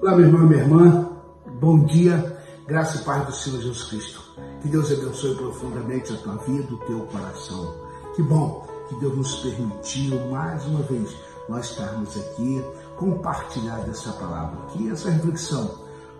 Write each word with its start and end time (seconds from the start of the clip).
Olá, 0.00 0.14
meu 0.14 0.26
irmão 0.26 0.42
e 0.42 0.46
minha 0.46 0.62
irmã, 0.62 1.10
bom 1.60 1.84
dia, 1.84 2.40
graça 2.68 2.98
e 2.98 3.04
paz 3.04 3.26
do 3.26 3.32
Senhor 3.32 3.60
Jesus 3.60 3.82
Cristo. 3.90 4.22
Que 4.62 4.68
Deus 4.68 4.92
abençoe 4.92 5.34
profundamente 5.34 6.12
a 6.12 6.16
tua 6.18 6.36
vida, 6.36 6.72
o 6.72 6.78
teu 6.78 7.00
coração. 7.06 7.74
Que 8.14 8.22
bom 8.22 8.64
que 8.88 8.94
Deus 9.00 9.16
nos 9.16 9.36
permitiu 9.40 10.20
mais 10.30 10.64
uma 10.66 10.82
vez 10.82 11.16
nós 11.48 11.70
estarmos 11.70 12.16
aqui, 12.16 12.64
compartilhar 12.96 13.80
dessa 13.80 14.12
palavra, 14.12 14.66
que 14.68 14.88
essa 14.88 15.10
reflexão 15.10 15.68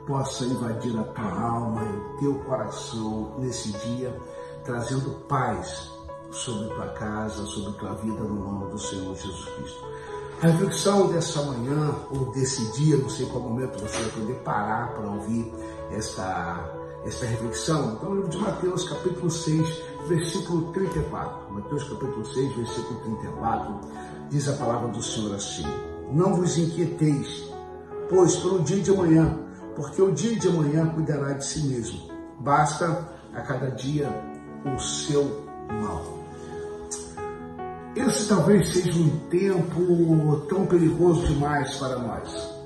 possa 0.08 0.44
invadir 0.44 0.98
a 0.98 1.04
tua 1.04 1.40
alma 1.40 1.84
e 1.84 1.96
o 1.96 2.18
teu 2.18 2.34
coração 2.46 3.36
nesse 3.38 3.70
dia, 3.78 4.12
trazendo 4.64 5.10
paz 5.28 5.88
sobre 6.32 6.68
tua 6.74 6.88
casa, 6.88 7.46
sobre 7.46 7.78
tua 7.78 7.94
vida, 7.94 8.24
no 8.24 8.44
nome 8.44 8.72
do 8.72 8.78
Senhor 8.78 9.14
Jesus 9.14 9.44
Cristo. 9.50 9.86
A 10.40 10.46
reflexão 10.46 11.08
dessa 11.08 11.42
manhã, 11.42 11.96
ou 12.12 12.30
desse 12.30 12.64
dia, 12.78 12.96
não 12.96 13.10
sei 13.10 13.26
qual 13.26 13.42
momento 13.42 13.80
você 13.80 14.00
vai 14.02 14.10
poder 14.10 14.34
parar 14.44 14.92
para 14.92 15.10
ouvir 15.10 15.52
esta, 15.90 16.64
esta 17.04 17.26
reflexão. 17.26 17.94
Então, 17.94 18.10
o 18.10 18.14
livro 18.14 18.30
de 18.30 18.38
Mateus, 18.38 18.88
capítulo 18.88 19.28
6, 19.28 19.82
versículo 20.06 20.72
34. 20.72 21.52
Mateus, 21.52 21.82
capítulo 21.82 22.24
6, 22.24 22.54
versículo 22.54 23.00
34, 23.00 23.80
diz 24.30 24.48
a 24.48 24.52
palavra 24.52 24.88
do 24.90 25.02
Senhor 25.02 25.34
assim: 25.34 25.64
Não 26.12 26.36
vos 26.36 26.56
inquieteis, 26.56 27.50
pois 28.08 28.36
pelo 28.36 28.60
dia 28.60 28.80
de 28.80 28.92
amanhã, 28.92 29.36
porque 29.74 30.00
o 30.00 30.12
dia 30.12 30.38
de 30.38 30.46
amanhã 30.46 30.86
cuidará 30.90 31.32
de 31.32 31.44
si 31.44 31.66
mesmo. 31.66 31.98
Basta 32.38 33.08
a 33.34 33.40
cada 33.40 33.72
dia 33.72 34.08
o 34.64 34.78
seu 34.78 35.24
mal. 35.82 36.17
Esse 37.98 38.28
talvez 38.28 38.72
seja 38.72 38.96
um 38.96 39.10
tempo 39.28 40.46
tão 40.48 40.64
perigoso 40.66 41.26
demais 41.26 41.74
para 41.78 41.98
nós. 41.98 42.58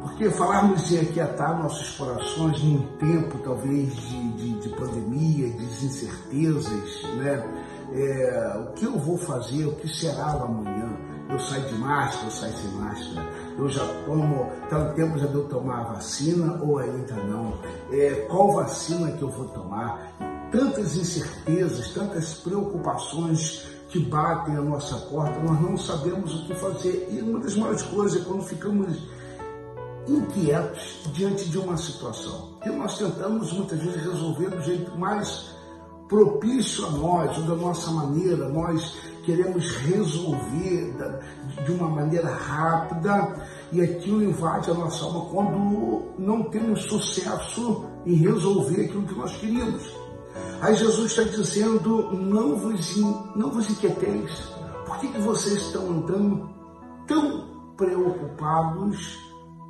Porque 0.00 0.28
falarmos 0.30 0.88
de 0.88 0.98
aquietar 0.98 1.62
nossos 1.62 1.90
corações 1.96 2.60
num 2.64 2.82
tempo 2.96 3.38
talvez 3.44 3.94
de, 3.94 4.32
de, 4.32 4.60
de 4.60 4.68
pandemia, 4.70 5.50
de 5.50 5.64
incertezas, 5.64 7.02
né? 7.16 7.64
É, 7.92 8.58
o 8.58 8.72
que 8.72 8.86
eu 8.86 8.98
vou 8.98 9.16
fazer, 9.16 9.66
o 9.66 9.76
que 9.76 9.88
será 9.88 10.32
amanhã? 10.32 10.90
Eu 11.30 11.38
saio 11.38 11.68
de 11.68 11.74
máscara, 11.74 12.26
eu 12.26 12.30
saio 12.30 12.56
sem 12.56 12.70
máscara, 12.72 13.28
eu 13.56 13.68
já 13.68 13.86
tomo, 14.04 14.50
está 14.64 14.78
no 14.80 14.94
tempo 14.94 15.18
já 15.18 15.26
de 15.26 15.34
eu 15.34 15.48
tomar 15.48 15.80
a 15.80 15.92
vacina 15.92 16.60
ou 16.60 16.78
ainda 16.78 17.14
não? 17.14 17.56
É, 17.92 18.26
qual 18.28 18.52
vacina 18.52 19.12
que 19.12 19.22
eu 19.22 19.30
vou 19.30 19.46
tomar? 19.48 20.12
Tantas 20.50 20.96
incertezas, 20.96 21.92
tantas 21.92 22.34
preocupações 22.34 23.75
que 23.88 24.00
batem 24.00 24.56
a 24.56 24.60
nossa 24.60 24.96
porta, 25.08 25.38
nós 25.40 25.60
não 25.60 25.76
sabemos 25.76 26.34
o 26.34 26.46
que 26.46 26.54
fazer. 26.54 27.08
E 27.10 27.20
uma 27.20 27.38
das 27.38 27.56
maiores 27.56 27.82
coisas 27.82 28.20
é 28.20 28.24
quando 28.24 28.42
ficamos 28.42 28.96
inquietos 30.08 31.02
diante 31.12 31.48
de 31.48 31.58
uma 31.58 31.76
situação. 31.76 32.56
que 32.62 32.70
nós 32.70 32.98
tentamos 32.98 33.52
muitas 33.52 33.78
vezes 33.78 34.02
resolver 34.02 34.50
do 34.50 34.62
jeito 34.62 34.98
mais 34.98 35.54
propício 36.08 36.86
a 36.86 36.90
nós, 36.90 37.36
ou 37.38 37.44
da 37.44 37.56
nossa 37.56 37.90
maneira, 37.90 38.48
nós 38.48 38.96
queremos 39.24 39.68
resolver 39.78 40.94
de 41.64 41.72
uma 41.72 41.88
maneira 41.88 42.28
rápida 42.28 43.34
e 43.72 43.82
aquilo 43.82 44.22
invade 44.22 44.70
a 44.70 44.74
nossa 44.74 45.04
alma 45.04 45.26
quando 45.26 46.12
não 46.16 46.44
temos 46.44 46.82
sucesso 46.82 47.84
em 48.04 48.14
resolver 48.14 48.84
aquilo 48.84 49.02
que 49.02 49.14
nós 49.18 49.36
queríamos. 49.36 50.05
Aí 50.60 50.74
Jesus 50.74 51.10
está 51.10 51.22
dizendo: 51.22 52.12
não 52.12 52.56
vos, 52.56 52.96
não 53.34 53.50
vos 53.50 53.70
inquieteis. 53.70 54.30
Por 54.86 54.98
que, 54.98 55.08
que 55.08 55.18
vocês 55.20 55.56
estão 55.56 55.90
andando 55.90 56.48
tão 57.06 57.72
preocupados 57.76 59.18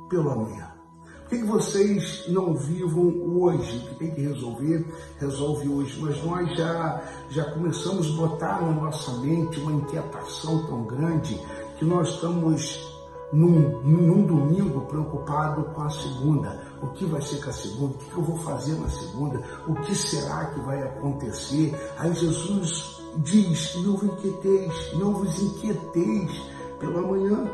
pelo 0.09 0.29
amanhã? 0.31 0.71
Por 1.03 1.29
que, 1.29 1.37
que 1.39 1.45
vocês 1.45 2.25
não 2.29 2.55
vivam 2.55 3.07
hoje? 3.37 3.79
Que 3.79 3.95
tem 3.95 4.11
que 4.11 4.21
resolver, 4.21 4.85
resolve 5.19 5.67
hoje. 5.67 5.99
Mas 6.01 6.23
nós 6.23 6.57
já, 6.57 7.01
já 7.29 7.51
começamos 7.51 8.07
a 8.07 8.15
botar 8.15 8.61
na 8.61 8.71
nossa 8.71 9.11
mente 9.17 9.59
uma 9.59 9.73
inquietação 9.73 10.65
tão 10.67 10.83
grande 10.85 11.37
que 11.77 11.83
nós 11.83 12.07
estamos 12.07 12.96
num, 13.31 13.81
num, 13.81 14.25
domingo 14.25 14.81
preocupado 14.81 15.63
com 15.73 15.81
a 15.81 15.89
segunda. 15.89 16.61
O 16.81 16.87
que 16.87 17.05
vai 17.05 17.21
ser 17.21 17.43
com 17.43 17.49
a 17.49 17.53
segunda? 17.53 17.93
O 17.93 17.97
que 17.97 18.17
eu 18.17 18.23
vou 18.23 18.37
fazer 18.39 18.79
na 18.79 18.89
segunda? 18.89 19.41
O 19.67 19.75
que 19.75 19.95
será 19.95 20.45
que 20.45 20.59
vai 20.61 20.81
acontecer? 20.81 21.75
Aí 21.97 22.13
Jesus 22.13 23.01
diz: 23.17 23.75
Não 23.83 23.97
vos 23.97 24.03
inquieteis, 24.03 24.93
não 24.93 25.13
vos 25.13 25.41
inquieteis 25.41 26.41
pelo 26.79 26.99
amanhã, 26.99 27.49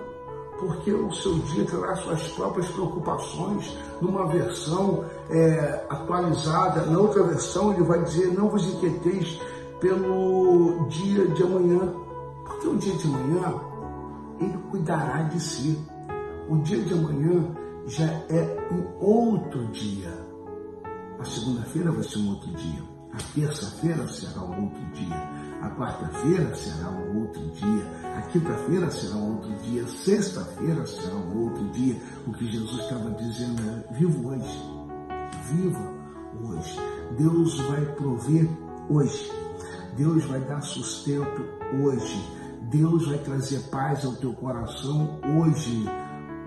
porque 0.59 0.93
o 0.93 1.11
seu 1.11 1.33
dia 1.39 1.65
terá 1.65 1.95
suas 1.95 2.27
próprias 2.29 2.67
preocupações. 2.69 3.77
Numa 4.01 4.27
versão 4.27 5.05
é, 5.29 5.85
atualizada, 5.89 6.85
na 6.85 6.99
outra 6.99 7.23
versão, 7.23 7.73
ele 7.73 7.83
vai 7.83 8.03
dizer: 8.03 8.33
Não 8.33 8.49
vos 8.49 8.67
inquieteis 8.67 9.39
pelo 9.79 10.87
dia 10.87 11.27
de 11.27 11.43
amanhã, 11.43 11.93
porque 12.45 12.67
o 12.67 12.77
dia 12.77 12.93
de 12.93 13.07
amanhã 13.07 13.72
ele 14.39 14.57
cuidará 14.69 15.23
de 15.23 15.39
si. 15.39 15.79
O 16.49 16.57
dia 16.57 16.81
de 16.83 16.93
amanhã 16.93 17.55
já 17.87 18.05
é 18.05 18.67
um 18.71 19.05
outro 19.05 19.67
dia. 19.67 20.11
A 21.19 21.25
segunda-feira 21.25 21.91
vai 21.91 22.03
ser 22.03 22.19
um 22.19 22.29
outro 22.29 22.51
dia. 22.51 22.93
A 23.13 23.17
terça-feira 23.35 24.07
será 24.07 24.41
um 24.41 24.63
outro 24.63 24.85
dia. 24.93 25.15
A 25.61 25.69
quarta-feira 25.69 26.55
será 26.55 26.89
um 26.89 27.21
outro 27.21 27.41
dia. 27.51 27.85
A 28.17 28.21
quinta-feira 28.23 28.89
será 28.89 29.15
um 29.15 29.35
outro 29.35 29.53
dia. 29.59 29.87
Sexta-feira 29.87 30.85
será 30.85 31.15
um 31.15 31.43
outro 31.43 31.63
dia. 31.69 31.95
O 32.25 32.33
que 32.33 32.49
Jesus 32.51 32.81
estava 32.81 33.11
dizendo 33.11 33.61
é: 33.61 33.93
viva 33.93 34.29
hoje. 34.29 34.63
Viva 35.51 35.93
hoje. 36.43 36.79
Deus 37.17 37.59
vai 37.59 37.85
prover 37.93 38.49
hoje. 38.89 39.31
Deus 39.95 40.25
vai 40.25 40.41
dar 40.41 40.61
sustento 40.61 41.45
hoje. 41.83 42.42
Deus 42.73 43.05
vai 43.05 43.19
trazer 43.19 43.59
paz 43.69 44.03
ao 44.03 44.13
teu 44.13 44.33
coração 44.33 45.19
hoje. 45.37 45.85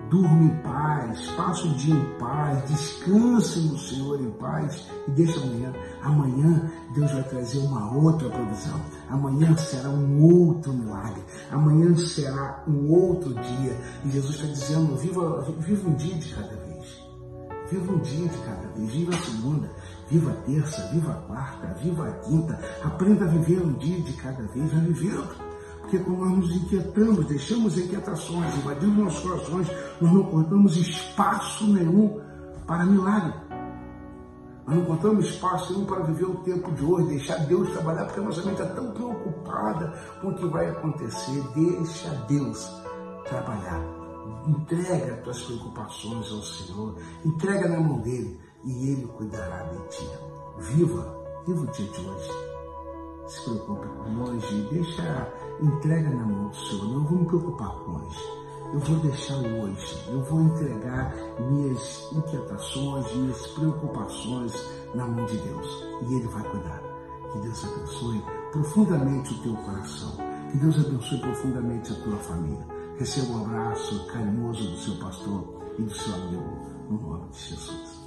Durma 0.09 0.43
em 0.43 0.61
paz, 0.61 1.25
passa 1.31 1.65
o 1.65 1.73
dia 1.75 1.93
em 1.93 2.19
paz, 2.19 2.69
descanse 2.69 3.59
no 3.59 3.77
Senhor 3.77 4.21
em 4.21 4.31
paz 4.31 4.87
e 5.07 5.11
deixa 5.11 5.39
amanhã. 5.39 5.73
Amanhã 6.01 6.71
Deus 6.93 7.11
vai 7.11 7.23
trazer 7.23 7.59
uma 7.59 7.93
outra 7.93 8.29
provisão. 8.29 8.79
Amanhã 9.09 9.55
será 9.55 9.89
um 9.89 10.21
outro 10.21 10.73
milagre. 10.73 11.23
Amanhã 11.49 11.95
será 11.95 12.61
um 12.67 12.91
outro 12.91 13.33
dia. 13.33 13.77
E 14.03 14.11
Jesus 14.11 14.35
está 14.35 14.47
dizendo: 14.47 14.97
viva, 14.97 15.41
viva 15.59 15.89
um 15.89 15.95
dia 15.95 16.15
de 16.15 16.33
cada 16.33 16.55
vez. 16.55 17.03
Viva 17.71 17.93
um 17.93 17.99
dia 17.99 18.27
de 18.27 18.37
cada 18.39 18.67
vez. 18.75 18.91
Viva 18.91 19.15
a 19.15 19.19
segunda, 19.19 19.71
viva 20.09 20.31
a 20.31 20.35
terça, 20.35 20.87
viva 20.93 21.11
a 21.11 21.15
quarta, 21.15 21.73
viva 21.81 22.07
a 22.07 22.11
quinta. 22.19 22.59
Aprenda 22.83 23.25
a 23.25 23.27
viver 23.29 23.61
um 23.61 23.73
dia 23.73 24.01
de 24.01 24.13
cada 24.13 24.43
vez, 24.43 24.71
vai 24.73 24.81
vivendo. 24.81 25.46
Porque 25.87 25.99
quando 25.99 26.19
nós 26.19 26.31
nos 26.31 26.53
inquietamos, 26.53 27.25
deixamos 27.27 27.77
inquietações, 27.77 28.57
invadimos 28.57 28.97
nossos 28.97 29.19
corações, 29.21 29.67
nós 30.01 30.11
não 30.11 30.19
encontramos 30.19 30.75
espaço 30.75 31.65
nenhum 31.65 32.19
para 32.67 32.85
milagre. 32.85 33.33
Nós 34.65 34.75
não 34.75 34.83
encontramos 34.83 35.25
espaço 35.29 35.71
nenhum 35.71 35.85
para 35.85 36.03
viver 36.03 36.25
o 36.25 36.35
tempo 36.39 36.69
de 36.73 36.83
hoje, 36.83 37.07
deixar 37.07 37.37
Deus 37.45 37.71
trabalhar, 37.71 38.03
porque 38.03 38.19
a 38.19 38.23
nossa 38.23 38.41
mente 38.43 38.61
está 38.61 38.65
tão 38.75 38.91
preocupada 38.91 39.93
com 40.21 40.27
o 40.27 40.35
que 40.35 40.45
vai 40.47 40.69
acontecer. 40.69 41.41
Deixa 41.55 42.09
Deus 42.27 42.69
trabalhar. 43.29 43.81
Entrega 44.45 45.13
as 45.13 45.21
tuas 45.21 45.41
preocupações 45.43 46.31
ao 46.33 46.41
Senhor, 46.41 46.95
entrega 47.23 47.69
na 47.69 47.79
mão 47.79 48.01
dele 48.01 48.37
e 48.65 48.91
ele 48.91 49.07
cuidará 49.07 49.63
de 49.63 49.87
ti. 49.87 50.09
Viva, 50.59 51.17
viva 51.47 51.61
o 51.61 51.67
dia 51.67 51.87
de 51.87 52.01
hoje 52.01 52.46
preocupe 53.47 53.87
com 53.87 54.23
hoje, 54.23 54.67
deixa, 54.71 55.33
entrega 55.61 56.09
na 56.09 56.25
mão 56.25 56.49
do 56.49 56.55
Senhor. 56.55 56.85
Não 56.89 57.03
vou 57.03 57.19
me 57.19 57.25
preocupar 57.25 57.71
com 57.79 57.91
hoje. 57.91 58.47
Eu 58.73 58.79
vou 58.79 58.97
deixar 58.97 59.37
hoje, 59.37 60.03
eu 60.09 60.21
vou 60.23 60.41
entregar 60.41 61.15
minhas 61.49 62.11
inquietações, 62.11 63.15
minhas 63.15 63.47
preocupações 63.47 64.53
na 64.93 65.07
mão 65.07 65.25
de 65.25 65.37
Deus. 65.37 65.85
E 66.01 66.15
Ele 66.15 66.27
vai 66.27 66.43
cuidar. 66.43 66.81
Que 67.31 67.39
Deus 67.39 67.63
abençoe 67.63 68.23
profundamente 68.51 69.33
o 69.33 69.37
teu 69.41 69.55
coração. 69.55 70.11
Que 70.51 70.57
Deus 70.57 70.77
abençoe 70.85 71.19
profundamente 71.19 71.93
a 71.93 71.95
tua 72.03 72.17
família. 72.17 72.67
Receba 72.99 73.31
um 73.33 73.45
abraço 73.45 74.05
carinhoso 74.07 74.71
do 74.71 74.77
seu 74.77 74.95
pastor 74.95 75.61
e 75.77 75.83
do 75.83 75.93
seu 75.93 76.13
amigo, 76.15 76.59
no 76.89 76.99
nome 76.99 77.29
de 77.29 77.39
Jesus. 77.39 78.06